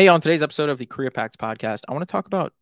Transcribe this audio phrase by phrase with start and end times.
[0.00, 2.54] Hey, on today's episode of the Career Packs podcast, I want to talk about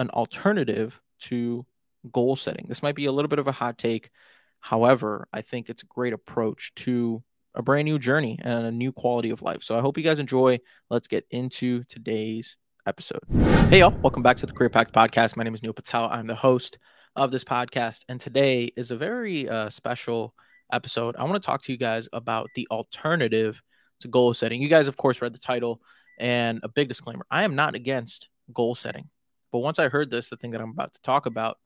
[0.00, 1.64] an alternative to
[2.10, 2.66] goal setting.
[2.68, 4.10] This might be a little bit of a hot take.
[4.58, 7.22] However, I think it's a great approach to
[7.54, 9.62] a brand new journey and a new quality of life.
[9.62, 10.58] So I hope you guys enjoy.
[10.90, 13.22] Let's get into today's episode.
[13.68, 13.94] Hey, y'all.
[14.02, 15.36] Welcome back to the Career Packs podcast.
[15.36, 16.08] My name is Neil Patel.
[16.10, 16.76] I'm the host
[17.14, 18.00] of this podcast.
[18.08, 20.34] And today is a very uh, special
[20.72, 21.14] episode.
[21.14, 23.62] I want to talk to you guys about the alternative
[24.00, 24.60] to goal setting.
[24.60, 25.80] You guys, of course, read the title.
[26.20, 29.08] And a big disclaimer I am not against goal setting.
[29.50, 31.58] But once I heard this, the thing that I'm about to talk about,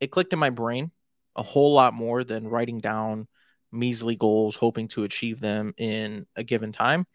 [0.00, 0.90] it clicked in my brain
[1.36, 3.28] a whole lot more than writing down
[3.70, 7.06] measly goals, hoping to achieve them in a given time.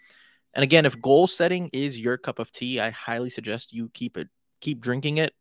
[0.53, 4.17] And again, if goal setting is your cup of tea, I highly suggest you keep
[4.17, 4.29] it,
[4.61, 5.33] keep drinking it.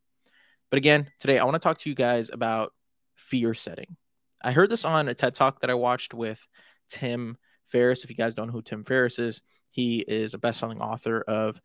[0.68, 2.74] But again, today I want to talk to you guys about
[3.14, 3.96] fear setting.
[4.42, 6.44] I heard this on a TED talk that I watched with
[6.90, 8.04] Tim Ferriss.
[8.04, 9.42] If you guys don't know who Tim Ferriss is,
[9.76, 11.60] he is a best-selling author of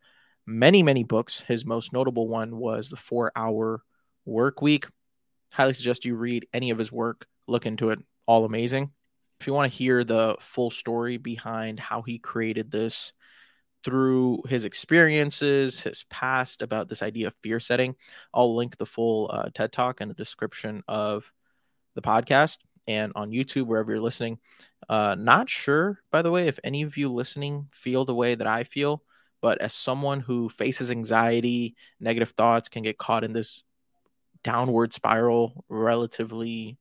[0.46, 1.40] many, many books.
[1.40, 3.80] His most notable one was The Four Hour
[4.26, 4.86] Work Week.
[5.50, 7.24] Highly suggest you read any of his work.
[7.48, 8.00] Look into it.
[8.26, 8.90] All amazing.
[9.40, 13.14] If you want to hear the full story behind how he created this
[13.82, 17.96] through his experiences, his past about this idea of fear setting,
[18.34, 21.24] I'll link the full uh, TED Talk in the description of
[21.94, 24.38] the podcast and on YouTube, wherever you're listening.
[24.88, 28.46] Uh, not sure, by the way, if any of you listening feel the way that
[28.46, 29.02] I feel,
[29.40, 33.62] but as someone who faces anxiety, negative thoughts can get caught in this
[34.44, 36.78] downward spiral relatively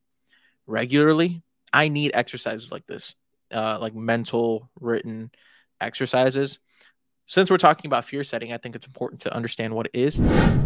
[0.68, 1.42] regularly.
[1.74, 3.16] I need exercises like this,
[3.52, 5.32] uh, like mental, written
[5.80, 6.60] exercises.
[7.28, 10.16] Since we're talking about fear setting, I think it's important to understand what it is.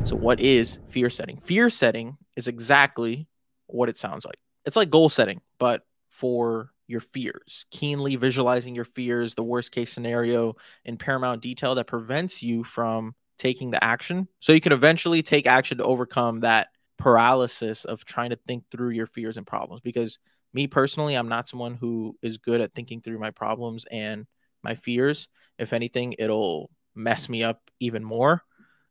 [0.04, 1.42] So, what is fear setting?
[1.46, 3.28] Fear setting is exactly
[3.68, 4.40] what it sounds like.
[4.66, 9.92] It's like goal setting, but for your fears, keenly visualizing your fears, the worst case
[9.92, 14.28] scenario in paramount detail that prevents you from taking the action.
[14.40, 18.92] So you can eventually take action to overcome that paralysis of trying to think through
[18.92, 19.82] your fears and problems.
[19.82, 20.20] Because
[20.54, 24.26] me personally, I'm not someone who is good at thinking through my problems and
[24.64, 25.28] my fears.
[25.60, 28.42] If anything, it'll mess me up even more.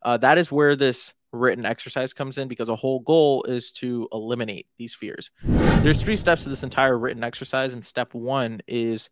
[0.03, 4.09] Uh, that is where this written exercise comes in because a whole goal is to
[4.12, 5.31] eliminate these fears.
[5.43, 9.11] There's three steps to this entire written exercise, and step one is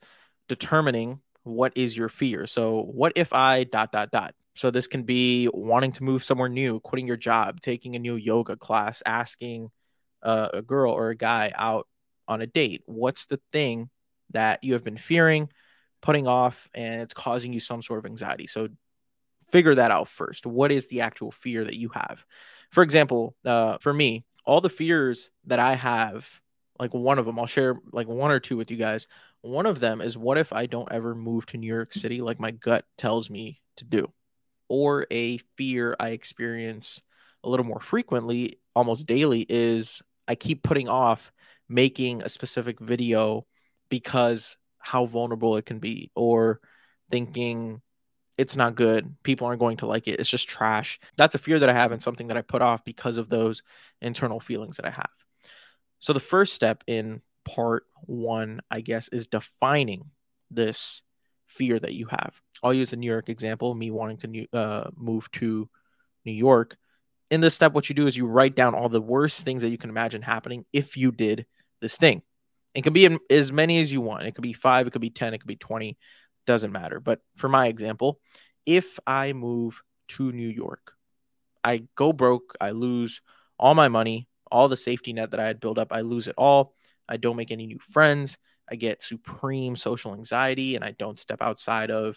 [0.48, 2.46] determining what is your fear.
[2.46, 4.34] So, what if I dot dot dot?
[4.54, 8.16] So, this can be wanting to move somewhere new, quitting your job, taking a new
[8.16, 9.70] yoga class, asking
[10.22, 11.88] uh, a girl or a guy out
[12.28, 12.82] on a date.
[12.86, 13.90] What's the thing
[14.30, 15.50] that you have been fearing,
[16.00, 18.46] putting off, and it's causing you some sort of anxiety?
[18.46, 18.68] So,
[19.52, 20.46] figure that out first.
[20.46, 22.24] What is the actual fear that you have?
[22.70, 26.26] For example, uh, for me, all the fears that I have,
[26.80, 29.06] like one of them, I'll share like one or two with you guys.
[29.42, 32.40] One of them is what if I don't ever move to New York City like
[32.40, 34.10] my gut tells me to do?
[34.68, 37.00] Or a fear I experience
[37.44, 41.32] a little more frequently, almost daily, is I keep putting off
[41.68, 43.46] making a specific video
[43.90, 46.60] because how vulnerable it can be, or
[47.10, 47.82] thinking
[48.38, 49.14] it's not good.
[49.22, 50.18] People aren't going to like it.
[50.18, 50.98] It's just trash.
[51.16, 53.62] That's a fear that I have and something that I put off because of those
[54.00, 55.10] internal feelings that I have.
[56.00, 60.10] So the first step in part one, I guess, is defining
[60.50, 61.02] this
[61.46, 62.32] fear that you have.
[62.62, 65.68] I'll use the New York example, me wanting to new, uh, move to
[66.24, 66.76] New York.
[67.30, 69.70] In this step, what you do is you write down all the worst things that
[69.70, 71.46] you can imagine happening if you did
[71.80, 72.22] this thing.
[72.74, 74.24] It could be as many as you want.
[74.24, 75.98] It could be five, it could be 10, it could be 20
[76.46, 77.00] doesn't matter.
[77.00, 78.20] But for my example,
[78.66, 80.92] if I move to New York,
[81.64, 83.20] I go broke, I lose
[83.58, 86.34] all my money, all the safety net that I had built up, I lose it
[86.36, 86.74] all.
[87.08, 88.36] I don't make any new friends.
[88.70, 92.16] I get supreme social anxiety and I don't step outside of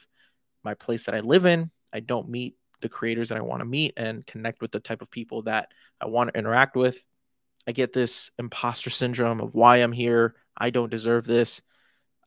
[0.64, 1.72] my place that I live in.
[1.94, 5.02] I don't meet the creators that I want to meet and connect with the type
[5.02, 5.70] of people that
[6.00, 7.04] I want to interact with.
[7.68, 10.36] I get this imposter syndrome of why I'm here.
[10.58, 11.62] I don't deserve this.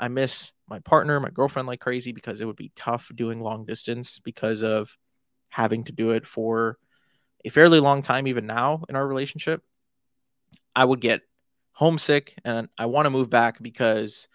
[0.00, 3.64] I miss my partner, my girlfriend like crazy because it would be tough doing long
[3.64, 4.90] distance because of
[5.48, 6.78] having to do it for
[7.44, 9.62] a fairly long time, even now in our relationship.
[10.74, 11.22] I would get
[11.72, 14.28] homesick and I want to move back because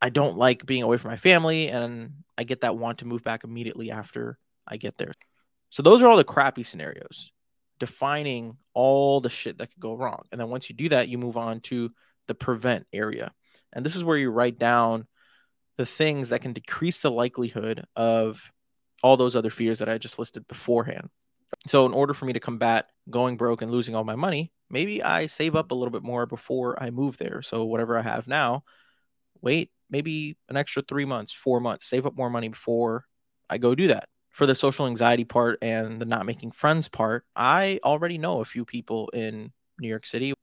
[0.00, 3.22] I don't like being away from my family and I get that want to move
[3.22, 5.12] back immediately after I get there.
[5.70, 7.32] So those are all the crappy scenarios,
[7.78, 10.24] defining all the shit that could go wrong.
[10.32, 11.90] And then once you do that, you move on to
[12.26, 13.32] the prevent area.
[13.76, 15.06] And this is where you write down
[15.76, 18.40] the things that can decrease the likelihood of
[19.02, 21.10] all those other fears that I just listed beforehand.
[21.68, 25.02] So, in order for me to combat going broke and losing all my money, maybe
[25.02, 27.42] I save up a little bit more before I move there.
[27.42, 28.64] So, whatever I have now,
[29.42, 33.04] wait maybe an extra three months, four months, save up more money before
[33.48, 34.08] I go do that.
[34.30, 38.44] for the social anxiety part and the not making friends part, I already know a
[38.44, 39.50] few people in
[39.80, 40.34] New York City.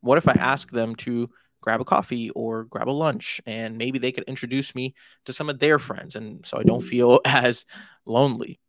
[0.00, 1.30] What if I ask them to
[1.60, 4.94] grab a coffee or grab a lunch and maybe they could introduce me
[5.24, 7.64] to some of their friends and so I don't feel as
[8.06, 8.60] lonely.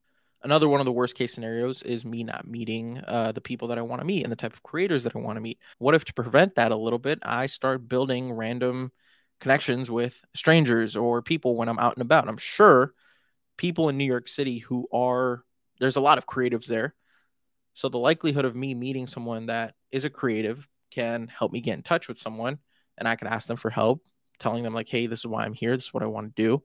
[0.41, 3.77] Another one of the worst case scenarios is me not meeting uh, the people that
[3.77, 5.59] I want to meet and the type of creators that I want to meet.
[5.79, 8.91] What if to prevent that a little bit, I start building random
[9.41, 12.29] connections with strangers or people when I'm out and about?
[12.29, 12.93] I'm sure
[13.57, 15.43] people in New York City who are
[15.81, 16.95] there's a lot of creatives there.
[17.73, 21.75] So the likelihood of me meeting someone that is a creative can help me get
[21.75, 22.59] in touch with someone
[22.99, 24.03] and I can ask them for help,
[24.37, 25.75] telling them like, "Hey, this is why I'm here.
[25.75, 26.63] This is what I want to do."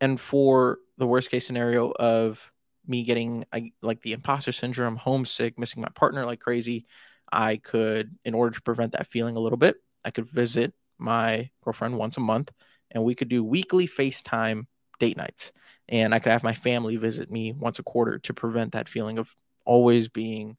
[0.00, 2.40] And for the worst case scenario of
[2.86, 3.44] me getting
[3.82, 6.86] like the imposter syndrome, homesick, missing my partner like crazy,
[7.32, 11.50] I could, in order to prevent that feeling a little bit, I could visit my
[11.62, 12.52] girlfriend once a month
[12.90, 14.66] and we could do weekly FaceTime
[15.00, 15.52] date nights.
[15.88, 19.18] And I could have my family visit me once a quarter to prevent that feeling
[19.18, 19.34] of
[19.64, 20.56] always being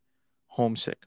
[0.48, 1.00] homesick.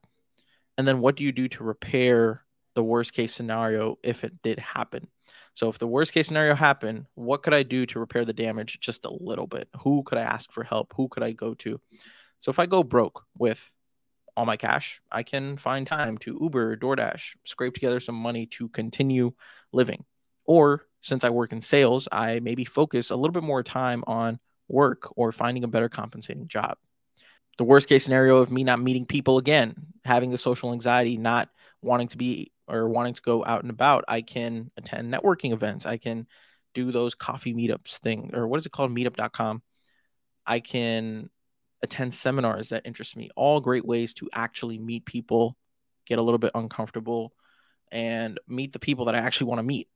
[0.78, 2.44] And then what do you do to repair
[2.74, 5.08] the worst case scenario if it did happen?
[5.54, 8.80] So if the worst case scenario happened, what could I do to repair the damage
[8.80, 9.68] just a little bit?
[9.80, 10.92] Who could I ask for help?
[10.96, 11.80] Who could I go to?
[12.40, 13.70] So if I go broke with
[14.36, 18.68] all my cash, I can find time to Uber, DoorDash, scrape together some money to
[18.68, 19.32] continue
[19.72, 20.04] living.
[20.44, 24.38] Or since I work in sales, I maybe focus a little bit more time on
[24.68, 26.78] work or finding a better compensating job.
[27.58, 29.74] The worst case scenario of me not meeting people again,
[30.04, 31.50] having the social anxiety, not
[31.82, 35.86] wanting to be or wanting to go out and about, I can attend networking events.
[35.86, 36.26] I can
[36.74, 39.62] do those coffee meetups thing or what is it called meetup.com.
[40.46, 41.30] I can
[41.82, 43.30] attend seminars that interest me.
[43.36, 45.56] All great ways to actually meet people,
[46.06, 47.32] get a little bit uncomfortable
[47.90, 49.88] and meet the people that I actually want to meet.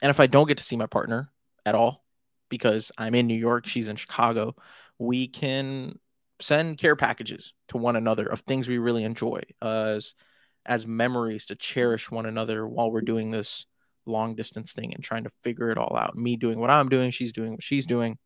[0.00, 1.30] And if I don't get to see my partner
[1.64, 2.04] at all
[2.48, 4.54] because I'm in New York, she's in Chicago,
[4.98, 5.98] we can
[6.40, 10.14] send care packages to one another of things we really enjoy as
[10.64, 13.66] as memories to cherish one another while we're doing this
[14.06, 16.16] long distance thing and trying to figure it all out.
[16.16, 18.18] Me doing what I'm doing, she's doing what she's doing.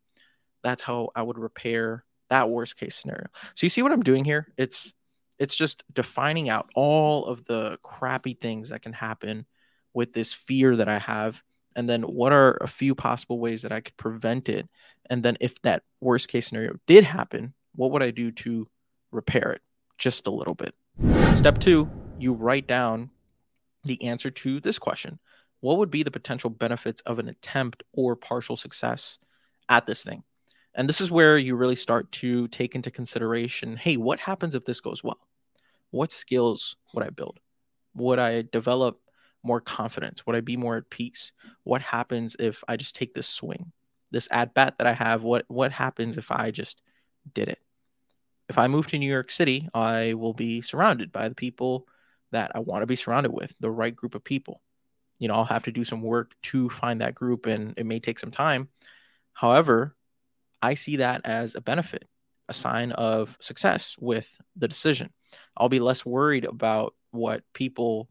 [0.62, 3.26] That's how I would repair that worst case scenario.
[3.54, 4.48] So you see what I'm doing here?
[4.56, 4.92] It's
[5.38, 9.44] it's just defining out all of the crappy things that can happen
[9.92, 11.42] with this fear that I have
[11.76, 14.66] and then what are a few possible ways that I could prevent it?
[15.10, 18.66] And then if that worst case scenario did happen, what would I do to
[19.12, 19.60] repair it
[19.98, 20.74] just a little bit?
[21.36, 23.10] Step two, you write down
[23.84, 25.18] the answer to this question
[25.60, 29.18] What would be the potential benefits of an attempt or partial success
[29.68, 30.22] at this thing?
[30.74, 34.64] And this is where you really start to take into consideration hey, what happens if
[34.64, 35.18] this goes well?
[35.90, 37.38] What skills would I build?
[37.94, 39.00] Would I develop
[39.42, 40.26] more confidence?
[40.26, 41.32] Would I be more at peace?
[41.62, 43.72] What happens if I just take this swing?
[44.10, 46.82] This at bat that I have, what what happens if I just
[47.32, 47.58] did it?
[48.48, 51.86] If I move to New York City, I will be surrounded by the people
[52.32, 54.60] that I want to be surrounded with, the right group of people.
[55.18, 58.00] You know, I'll have to do some work to find that group and it may
[58.00, 58.68] take some time.
[59.32, 59.96] However,
[60.60, 62.04] I see that as a benefit,
[62.48, 65.12] a sign of success with the decision.
[65.56, 68.08] I'll be less worried about what people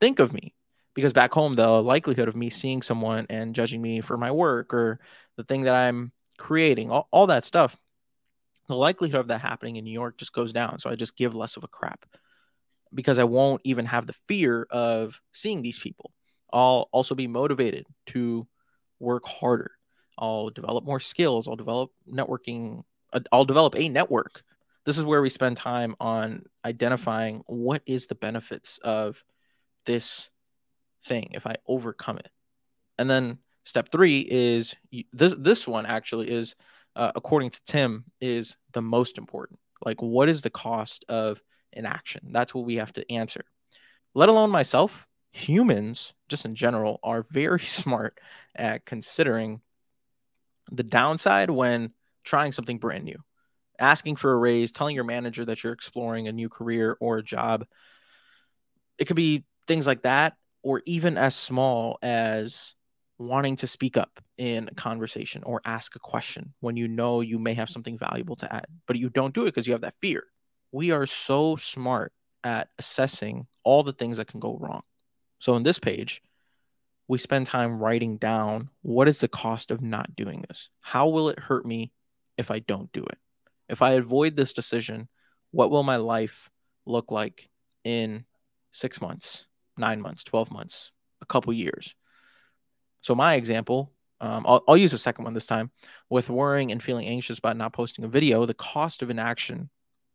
[0.00, 0.54] think of me
[0.94, 4.74] because back home, the likelihood of me seeing someone and judging me for my work
[4.74, 4.98] or
[5.36, 7.76] the thing that I'm creating, all, all that stuff,
[8.68, 10.78] the likelihood of that happening in New York just goes down.
[10.78, 12.04] So I just give less of a crap
[12.94, 16.12] because I won't even have the fear of seeing these people.
[16.52, 18.46] I'll also be motivated to
[18.98, 19.72] work harder.
[20.18, 21.46] I'll develop more skills.
[21.46, 22.82] I'll develop networking.
[23.12, 24.42] Uh, I'll develop a network.
[24.84, 29.22] This is where we spend time on identifying what is the benefits of
[29.84, 30.30] this
[31.04, 32.30] thing if I overcome it.
[32.98, 34.74] And then step three is
[35.12, 35.34] this.
[35.38, 36.56] This one actually is,
[36.96, 39.60] uh, according to Tim, is the most important.
[39.84, 41.40] Like, what is the cost of
[41.72, 42.28] inaction?
[42.32, 43.44] That's what we have to answer.
[44.14, 48.18] Let alone myself, humans, just in general, are very smart
[48.54, 49.60] at considering
[50.70, 51.92] the downside when
[52.24, 53.18] trying something brand new,
[53.78, 57.22] asking for a raise, telling your manager that you're exploring a new career or a
[57.22, 57.64] job.
[58.98, 62.74] It could be things like that, or even as small as
[63.18, 67.38] wanting to speak up in a conversation or ask a question when you know you
[67.38, 69.94] may have something valuable to add, but you don't do it because you have that
[70.00, 70.24] fear.
[70.72, 72.12] We are so smart
[72.44, 74.82] at assessing all the things that can go wrong.
[75.38, 76.22] So, in this page,
[77.06, 80.68] we spend time writing down what is the cost of not doing this?
[80.80, 81.92] How will it hurt me
[82.36, 83.18] if I don't do it?
[83.68, 85.08] If I avoid this decision,
[85.50, 86.50] what will my life
[86.86, 87.48] look like
[87.84, 88.24] in
[88.72, 89.46] six months,
[89.76, 90.90] nine months, 12 months,
[91.22, 91.94] a couple years?
[93.02, 95.70] So, my example Um, I'll, I'll use the second one this time.
[96.10, 99.70] With worrying and feeling anxious about not posting a video, the cost of inaction,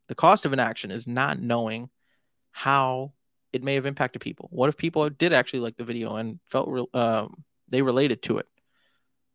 [0.08, 1.90] the cost of inaction is not knowing
[2.52, 3.14] how
[3.52, 4.50] it may have impacted people.
[4.52, 8.40] What if people did actually like the video and felt re- um, they related to
[8.40, 8.48] it?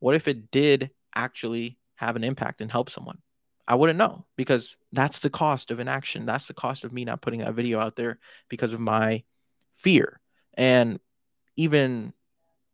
[0.00, 3.18] What if it did actually have an impact and help someone?
[3.66, 6.25] I wouldn't know because that's the cost of inaction.
[6.25, 9.25] That's the cost of me not putting that video out there because of my
[9.76, 10.20] fear.
[10.54, 10.98] And
[11.56, 12.12] even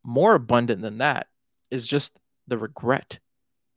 [0.04, 1.26] more abundant than that
[1.70, 2.12] is just
[2.46, 3.18] the regret.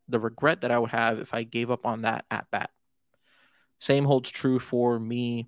[0.09, 2.69] The regret that I would have if I gave up on that at bat.
[3.79, 5.48] Same holds true for me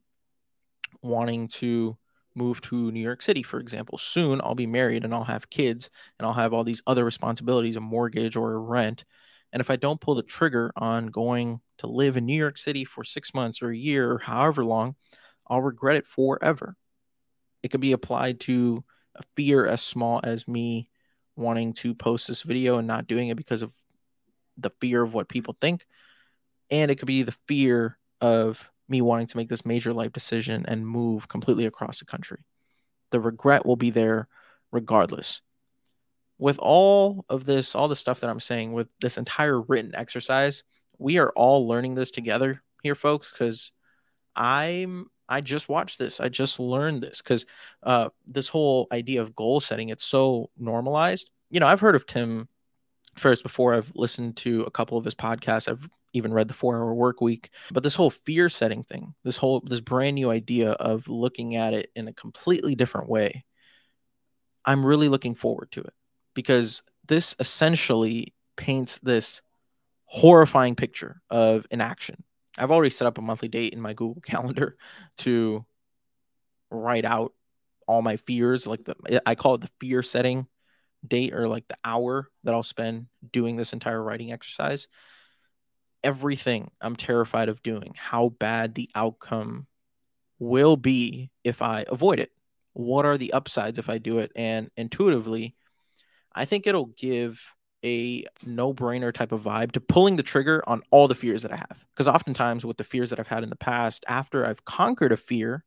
[1.01, 1.97] wanting to
[2.35, 3.97] move to New York City, for example.
[3.97, 7.75] Soon I'll be married and I'll have kids and I'll have all these other responsibilities,
[7.75, 9.03] a mortgage or a rent.
[9.51, 12.85] And if I don't pull the trigger on going to live in New York City
[12.85, 14.95] for six months or a year or however long,
[15.47, 16.75] I'll regret it forever.
[17.63, 18.83] It could be applied to
[19.15, 20.89] a fear as small as me
[21.35, 23.73] wanting to post this video and not doing it because of
[24.57, 25.85] the fear of what people think.
[26.69, 30.65] And it could be the fear of me wanting to make this major life decision
[30.67, 32.39] and move completely across the country.
[33.11, 34.27] The regret will be there
[34.71, 35.41] regardless.
[36.37, 40.63] With all of this, all the stuff that I'm saying, with this entire written exercise,
[40.97, 43.71] we are all learning this together here, folks, because
[44.35, 46.19] I'm I just watched this.
[46.19, 47.45] I just learned this because
[47.83, 51.29] uh, this whole idea of goal setting, it's so normalized.
[51.51, 52.47] You know, I've heard of Tim
[53.15, 53.75] Ferriss before.
[53.75, 55.69] I've listened to a couple of his podcasts.
[55.69, 59.37] I've even read the four hour work week but this whole fear setting thing this
[59.37, 63.43] whole this brand new idea of looking at it in a completely different way
[64.65, 65.93] i'm really looking forward to it
[66.33, 69.41] because this essentially paints this
[70.05, 72.23] horrifying picture of inaction
[72.57, 74.77] i've already set up a monthly date in my google calendar
[75.17, 75.65] to
[76.71, 77.33] write out
[77.87, 80.47] all my fears like the i call it the fear setting
[81.07, 84.87] date or like the hour that i'll spend doing this entire writing exercise
[86.03, 89.67] everything I'm terrified of doing, how bad the outcome
[90.39, 92.31] will be if I avoid it.
[92.73, 94.31] What are the upsides if I do it?
[94.35, 95.55] And intuitively,
[96.33, 97.41] I think it'll give
[97.83, 101.53] a no brainer type of vibe to pulling the trigger on all the fears that
[101.53, 101.85] I have.
[101.93, 105.17] Because oftentimes, with the fears that I've had in the past, after I've conquered a
[105.17, 105.63] fear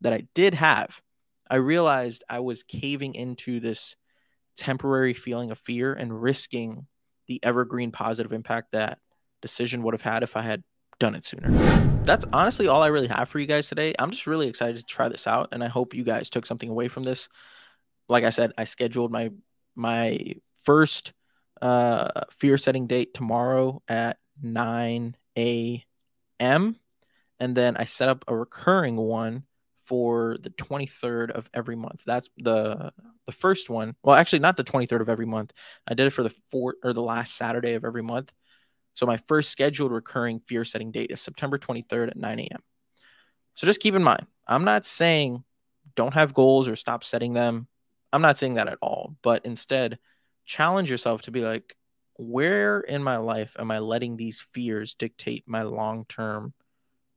[0.00, 1.00] that I did have,
[1.50, 3.96] I realized I was caving into this
[4.56, 6.86] temporary feeling of fear and risking
[7.26, 8.98] the evergreen positive impact that
[9.44, 10.64] decision would have had if I had
[10.98, 11.50] done it sooner.
[12.04, 13.94] That's honestly all I really have for you guys today.
[13.98, 16.70] I'm just really excited to try this out and I hope you guys took something
[16.70, 17.28] away from this.
[18.08, 19.30] Like I said, I scheduled my
[19.76, 21.12] my first
[21.60, 26.76] uh fear setting date tomorrow at 9 a.m.
[27.38, 29.44] and then I set up a recurring one
[29.84, 32.02] for the 23rd of every month.
[32.06, 32.92] That's the
[33.26, 33.94] the first one.
[34.02, 35.52] Well, actually not the 23rd of every month.
[35.86, 38.32] I did it for the fourth or the last Saturday of every month.
[38.94, 42.62] So my first scheduled recurring fear setting date is September 23rd at 9 a.m.
[43.54, 45.44] So just keep in mind, I'm not saying
[45.96, 47.68] don't have goals or stop setting them.
[48.12, 49.98] I'm not saying that at all, but instead
[50.44, 51.76] challenge yourself to be like,
[52.16, 56.54] where in my life am I letting these fears dictate my long term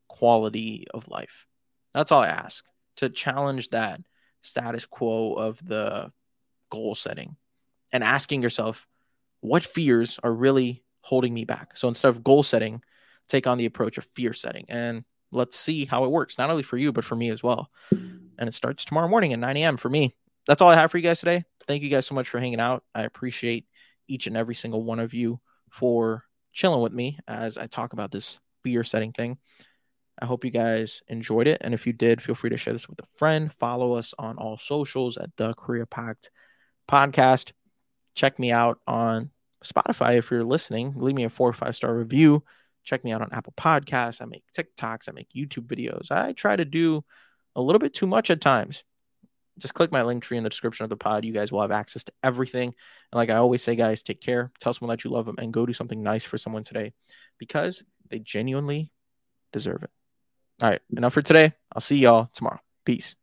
[0.08, 1.46] quality of life?
[1.94, 2.66] That's all I ask
[2.98, 4.02] to challenge that
[4.42, 6.12] status quo of the
[6.72, 7.36] goal setting
[7.92, 8.88] and asking yourself,
[9.42, 11.78] what fears are really holding me back.
[11.78, 12.82] So instead of goal setting,
[13.30, 16.64] take on the approach of fear setting and let's see how it works, not only
[16.64, 17.72] for you, but for me as well.
[17.92, 19.78] And it starts tomorrow morning at 9 a.m.
[19.78, 20.16] for me.
[20.48, 21.46] That's all I have for you guys today.
[21.66, 22.84] Thank you guys so much for hanging out.
[22.94, 23.66] I appreciate
[24.08, 25.40] each and every single one of you
[25.72, 29.38] for chilling with me as I talk about this fear setting thing.
[30.20, 31.60] I hope you guys enjoyed it.
[31.62, 33.54] And if you did, feel free to share this with a friend.
[33.54, 36.32] Follow us on all socials at the Career Pact
[36.90, 37.52] Podcast.
[38.14, 39.32] Check me out on
[39.66, 42.44] Spotify, if you're listening, leave me a four or five star review.
[42.84, 44.22] Check me out on Apple Podcasts.
[44.22, 46.12] I make TikToks, I make YouTube videos.
[46.12, 47.04] I try to do
[47.56, 48.84] a little bit too much at times.
[49.58, 51.26] Just click my link tree in the description of the pod.
[51.26, 52.68] You guys will have access to everything.
[53.12, 54.52] And like I always say, guys, take care.
[54.60, 56.94] Tell someone that you love them and go do something nice for someone today
[57.40, 58.92] because they genuinely
[59.52, 59.90] deserve it.
[60.62, 61.54] All right, enough for today.
[61.74, 62.60] I'll see y'all tomorrow.
[62.86, 63.17] Peace.